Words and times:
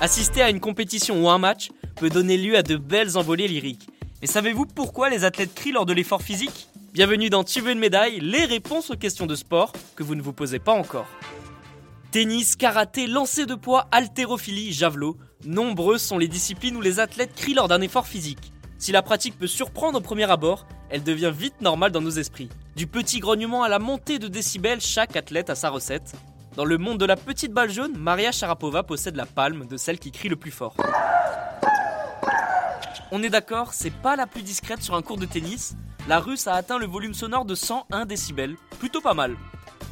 Assister 0.00 0.42
à 0.42 0.50
une 0.50 0.60
compétition 0.60 1.22
ou 1.22 1.28
un 1.28 1.38
match 1.38 1.70
peut 1.96 2.10
donner 2.10 2.36
lieu 2.36 2.56
à 2.56 2.62
de 2.62 2.76
belles 2.76 3.16
envolées 3.16 3.48
lyriques. 3.48 3.88
Mais 4.20 4.26
savez-vous 4.26 4.66
pourquoi 4.66 5.08
les 5.10 5.24
athlètes 5.24 5.54
crient 5.54 5.72
lors 5.72 5.86
de 5.86 5.92
l'effort 5.92 6.22
physique? 6.22 6.68
Bienvenue 6.92 7.30
dans 7.30 7.44
Tu 7.44 7.60
veux 7.60 7.72
une 7.72 7.78
médaille, 7.78 8.20
les 8.20 8.44
réponses 8.44 8.90
aux 8.90 8.96
questions 8.96 9.26
de 9.26 9.34
sport 9.34 9.72
que 9.96 10.02
vous 10.02 10.14
ne 10.14 10.22
vous 10.22 10.32
posez 10.32 10.58
pas 10.58 10.72
encore. 10.72 11.06
Tennis, 12.10 12.56
karaté, 12.56 13.06
lancer 13.06 13.46
de 13.46 13.54
poids, 13.54 13.88
haltérophilie, 13.90 14.72
javelot, 14.72 15.16
nombreuses 15.44 16.02
sont 16.02 16.18
les 16.18 16.28
disciplines 16.28 16.76
où 16.76 16.80
les 16.80 17.00
athlètes 17.00 17.34
crient 17.34 17.54
lors 17.54 17.68
d'un 17.68 17.80
effort 17.80 18.06
physique. 18.06 18.52
Si 18.78 18.92
la 18.92 19.02
pratique 19.02 19.38
peut 19.38 19.46
surprendre 19.46 19.98
au 19.98 20.02
premier 20.02 20.30
abord, 20.30 20.66
elle 20.90 21.02
devient 21.02 21.32
vite 21.34 21.60
normale 21.60 21.92
dans 21.92 22.00
nos 22.00 22.10
esprits. 22.10 22.48
Du 22.74 22.86
petit 22.86 23.20
grognement 23.20 23.62
à 23.62 23.68
la 23.68 23.78
montée 23.78 24.18
de 24.18 24.28
décibels, 24.28 24.80
chaque 24.80 25.16
athlète 25.16 25.50
a 25.50 25.54
sa 25.54 25.70
recette. 25.70 26.14
Dans 26.56 26.64
le 26.64 26.78
monde 26.78 26.98
de 26.98 27.04
la 27.04 27.16
petite 27.16 27.52
balle 27.52 27.70
jaune, 27.70 27.96
Maria 27.98 28.32
Sharapova 28.32 28.82
possède 28.82 29.16
la 29.16 29.26
palme 29.26 29.66
de 29.66 29.76
celle 29.76 29.98
qui 29.98 30.10
crie 30.10 30.28
le 30.28 30.36
plus 30.36 30.50
fort. 30.50 30.74
On 33.12 33.22
est 33.22 33.28
d'accord, 33.28 33.72
c'est 33.72 33.92
pas 33.92 34.16
la 34.16 34.26
plus 34.26 34.42
discrète 34.42 34.82
sur 34.82 34.94
un 34.94 35.02
cours 35.02 35.18
de 35.18 35.26
tennis. 35.26 35.76
La 36.08 36.18
russe 36.18 36.46
a 36.46 36.54
atteint 36.54 36.78
le 36.78 36.86
volume 36.86 37.14
sonore 37.14 37.44
de 37.44 37.54
101 37.54 38.06
décibels, 38.06 38.56
plutôt 38.78 39.00
pas 39.00 39.14
mal. 39.14 39.36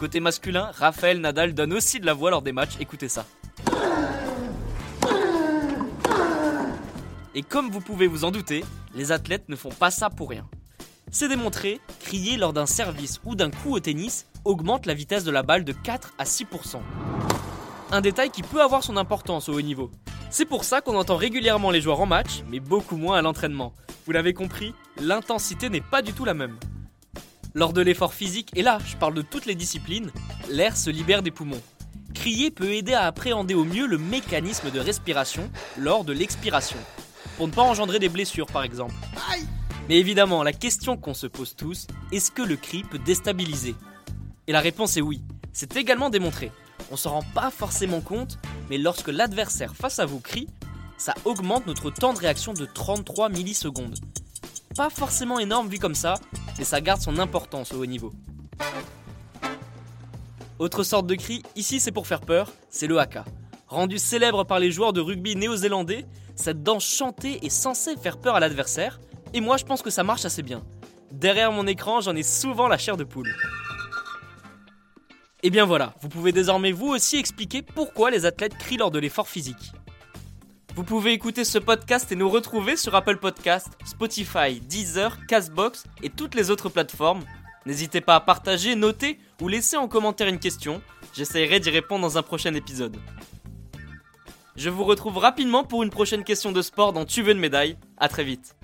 Côté 0.00 0.20
masculin, 0.20 0.70
Raphaël 0.74 1.20
Nadal 1.20 1.54
donne 1.54 1.72
aussi 1.72 2.00
de 2.00 2.06
la 2.06 2.14
voix 2.14 2.30
lors 2.30 2.42
des 2.42 2.52
matchs, 2.52 2.76
écoutez 2.80 3.08
ça. 3.08 3.26
Et 7.34 7.42
comme 7.42 7.70
vous 7.70 7.80
pouvez 7.80 8.06
vous 8.06 8.24
en 8.24 8.30
douter, 8.30 8.64
les 8.94 9.12
athlètes 9.12 9.48
ne 9.48 9.56
font 9.56 9.70
pas 9.70 9.90
ça 9.90 10.08
pour 10.08 10.30
rien. 10.30 10.46
C'est 11.10 11.28
démontré, 11.28 11.80
crier 12.00 12.36
lors 12.36 12.52
d'un 12.52 12.66
service 12.66 13.20
ou 13.24 13.34
d'un 13.34 13.50
coup 13.50 13.72
au 13.72 13.80
tennis 13.80 14.26
augmente 14.44 14.86
la 14.86 14.94
vitesse 14.94 15.24
de 15.24 15.30
la 15.30 15.42
balle 15.42 15.64
de 15.64 15.72
4 15.72 16.14
à 16.18 16.24
6%. 16.24 16.80
Un 17.92 18.00
détail 18.00 18.30
qui 18.30 18.42
peut 18.42 18.62
avoir 18.62 18.82
son 18.82 18.96
importance 18.96 19.48
au 19.48 19.54
haut 19.54 19.62
niveau. 19.62 19.90
C'est 20.30 20.44
pour 20.44 20.64
ça 20.64 20.80
qu'on 20.80 20.96
entend 20.96 21.16
régulièrement 21.16 21.70
les 21.70 21.80
joueurs 21.80 22.00
en 22.00 22.06
match, 22.06 22.42
mais 22.50 22.58
beaucoup 22.58 22.96
moins 22.96 23.18
à 23.18 23.22
l'entraînement. 23.22 23.72
Vous 24.06 24.12
l'avez 24.12 24.34
compris, 24.34 24.74
l'intensité 25.00 25.70
n'est 25.70 25.80
pas 25.80 26.02
du 26.02 26.12
tout 26.12 26.24
la 26.24 26.34
même. 26.34 26.58
Lors 27.54 27.72
de 27.72 27.80
l'effort 27.80 28.14
physique, 28.14 28.50
et 28.56 28.62
là 28.62 28.78
je 28.84 28.96
parle 28.96 29.14
de 29.14 29.22
toutes 29.22 29.46
les 29.46 29.54
disciplines, 29.54 30.10
l'air 30.50 30.76
se 30.76 30.90
libère 30.90 31.22
des 31.22 31.30
poumons. 31.30 31.62
Crier 32.12 32.50
peut 32.50 32.72
aider 32.72 32.94
à 32.94 33.06
appréhender 33.06 33.54
au 33.54 33.64
mieux 33.64 33.86
le 33.86 33.98
mécanisme 33.98 34.70
de 34.70 34.80
respiration 34.80 35.48
lors 35.78 36.04
de 36.04 36.12
l'expiration, 36.12 36.78
pour 37.36 37.46
ne 37.46 37.52
pas 37.52 37.62
engendrer 37.62 38.00
des 38.00 38.08
blessures 38.08 38.46
par 38.46 38.64
exemple. 38.64 38.94
Mais 39.88 39.98
évidemment, 39.98 40.42
la 40.42 40.54
question 40.54 40.96
qu'on 40.96 41.12
se 41.12 41.26
pose 41.26 41.56
tous, 41.56 41.86
est-ce 42.10 42.30
que 42.30 42.40
le 42.40 42.56
cri 42.56 42.84
peut 42.84 42.98
déstabiliser? 42.98 43.74
Et 44.46 44.52
la 44.52 44.60
réponse 44.60 44.96
est 44.96 45.02
oui. 45.02 45.22
C'est 45.52 45.76
également 45.76 46.08
démontré. 46.08 46.50
On 46.90 46.96
s'en 46.96 47.10
rend 47.10 47.24
pas 47.34 47.50
forcément 47.50 48.00
compte, 48.00 48.38
mais 48.70 48.78
lorsque 48.78 49.08
l'adversaire 49.08 49.74
face 49.74 49.98
à 49.98 50.06
vous 50.06 50.20
crie, 50.20 50.48
ça 50.96 51.14
augmente 51.26 51.66
notre 51.66 51.90
temps 51.90 52.14
de 52.14 52.18
réaction 52.18 52.54
de 52.54 52.64
33 52.64 53.28
millisecondes. 53.28 53.98
Pas 54.74 54.88
forcément 54.88 55.38
énorme 55.38 55.68
vu 55.68 55.78
comme 55.78 55.94
ça, 55.94 56.14
mais 56.58 56.64
ça 56.64 56.80
garde 56.80 57.02
son 57.02 57.18
importance 57.18 57.72
au 57.72 57.82
haut 57.82 57.86
niveau. 57.86 58.12
Autre 60.58 60.82
sorte 60.82 61.06
de 61.06 61.14
cri, 61.14 61.42
ici 61.56 61.78
c'est 61.78 61.92
pour 61.92 62.06
faire 62.06 62.22
peur, 62.22 62.50
c'est 62.70 62.86
le 62.86 62.98
haka. 62.98 63.24
Rendu 63.68 63.98
célèbre 63.98 64.44
par 64.44 64.60
les 64.60 64.70
joueurs 64.70 64.92
de 64.92 65.00
rugby 65.00 65.36
néo-zélandais, 65.36 66.06
cette 66.36 66.62
danse 66.62 66.86
chantée 66.86 67.44
est 67.44 67.50
censée 67.50 67.96
faire 67.96 68.18
peur 68.18 68.34
à 68.34 68.40
l'adversaire, 68.40 68.98
et 69.34 69.40
moi 69.40 69.58
je 69.58 69.64
pense 69.64 69.82
que 69.82 69.90
ça 69.90 70.02
marche 70.02 70.24
assez 70.24 70.42
bien. 70.42 70.62
Derrière 71.10 71.52
mon 71.52 71.66
écran, 71.66 72.00
j'en 72.00 72.16
ai 72.16 72.22
souvent 72.22 72.68
la 72.68 72.78
chair 72.78 72.96
de 72.96 73.04
poule. 73.04 73.34
Et 75.42 75.50
bien 75.50 75.66
voilà, 75.66 75.92
vous 76.00 76.08
pouvez 76.08 76.32
désormais 76.32 76.72
vous 76.72 76.88
aussi 76.88 77.18
expliquer 77.18 77.60
pourquoi 77.60 78.10
les 78.10 78.24
athlètes 78.24 78.56
crient 78.56 78.78
lors 78.78 78.90
de 78.90 78.98
l'effort 78.98 79.28
physique. 79.28 79.72
Vous 80.74 80.84
pouvez 80.84 81.12
écouter 81.12 81.44
ce 81.44 81.58
podcast 81.58 82.10
et 82.10 82.16
nous 82.16 82.28
retrouver 82.28 82.76
sur 82.76 82.94
Apple 82.94 83.18
Podcast, 83.18 83.68
Spotify, 83.84 84.60
Deezer, 84.60 85.18
Castbox 85.26 85.84
et 86.02 86.10
toutes 86.10 86.34
les 86.34 86.50
autres 86.50 86.68
plateformes. 86.68 87.22
N'hésitez 87.66 88.00
pas 88.00 88.16
à 88.16 88.20
partager, 88.20 88.74
noter 88.74 89.20
ou 89.40 89.48
laisser 89.48 89.76
en 89.76 89.86
commentaire 89.86 90.28
une 90.28 90.40
question. 90.40 90.82
J'essaierai 91.12 91.60
d'y 91.60 91.70
répondre 91.70 92.02
dans 92.02 92.18
un 92.18 92.22
prochain 92.22 92.54
épisode. 92.54 92.96
Je 94.56 94.70
vous 94.70 94.84
retrouve 94.84 95.18
rapidement 95.18 95.64
pour 95.64 95.82
une 95.82 95.90
prochaine 95.90 96.24
question 96.24 96.52
de 96.52 96.62
sport 96.62 96.92
dans 96.92 97.04
Tu 97.04 97.22
veux 97.22 97.32
une 97.32 97.38
médaille. 97.38 97.76
A 97.98 98.08
très 98.08 98.24
vite. 98.24 98.56